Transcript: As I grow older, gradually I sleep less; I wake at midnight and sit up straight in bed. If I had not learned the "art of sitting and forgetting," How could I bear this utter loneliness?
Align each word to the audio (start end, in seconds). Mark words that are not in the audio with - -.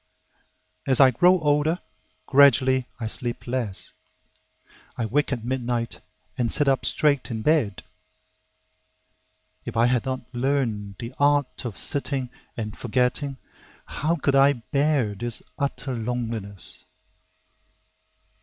As 0.87 0.99
I 0.99 1.11
grow 1.11 1.39
older, 1.41 1.79
gradually 2.25 2.87
I 2.99 3.05
sleep 3.05 3.45
less; 3.45 3.91
I 4.97 5.05
wake 5.05 5.31
at 5.31 5.45
midnight 5.45 5.99
and 6.39 6.51
sit 6.51 6.67
up 6.67 6.87
straight 6.87 7.29
in 7.29 7.43
bed. 7.43 7.83
If 9.63 9.77
I 9.77 9.85
had 9.85 10.03
not 10.03 10.21
learned 10.33 10.95
the 10.97 11.13
"art 11.19 11.65
of 11.65 11.77
sitting 11.77 12.31
and 12.57 12.75
forgetting," 12.75 13.37
How 13.85 14.15
could 14.15 14.33
I 14.33 14.53
bear 14.53 15.13
this 15.13 15.43
utter 15.59 15.93
loneliness? 15.93 16.83